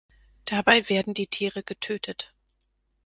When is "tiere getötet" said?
1.27-2.33